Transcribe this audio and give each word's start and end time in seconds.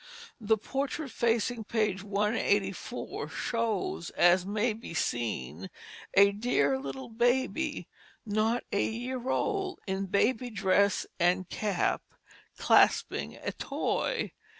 The 0.39 0.57
portrait 0.57 1.11
facing 1.11 1.63
page 1.63 2.01
184 2.03 3.29
shows, 3.29 4.09
as 4.09 4.47
may 4.47 4.73
be 4.73 4.95
seen, 4.95 5.69
a 6.15 6.31
dear 6.31 6.79
little 6.79 7.07
baby 7.07 7.87
not 8.25 8.63
a 8.71 8.83
year 8.83 9.29
old, 9.29 9.79
in 9.85 10.07
baby 10.07 10.49
dress 10.49 11.05
and 11.19 11.47
cap, 11.49 12.01
clasping 12.57 13.35
a 13.35 13.51
toy. 13.51 14.31